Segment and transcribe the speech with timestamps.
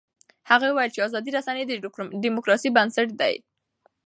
[0.49, 1.71] هغه وویل چې ازادې رسنۍ د
[2.23, 3.35] ډیموکراسۍ بنسټ دی.